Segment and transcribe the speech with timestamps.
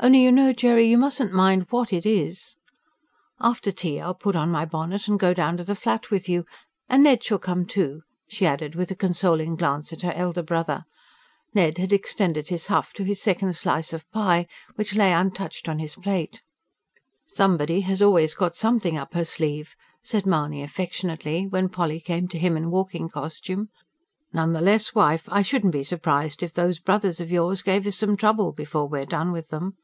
[0.00, 2.56] Only you know, Jerry, you mustn't mind WHAT it is.
[3.40, 6.44] After tea I'll put on my bonnet and go down to the Flat with you.
[6.88, 10.82] And Ned shall come, too," she added, with a consoling glance at her elder brother:
[11.54, 15.78] Ned had extended his huff to his second slice of pie, which lay untouched on
[15.78, 16.42] his plate.
[17.26, 22.38] "Somebody has always got something up her sleeve," said Mahony affectionately, when Polly came to
[22.38, 23.70] him in walking costume.
[24.34, 27.96] "None the less, wife, I shouldn't be surprised if those brothers of yours gave us
[27.96, 29.76] some trouble, before we're done with them."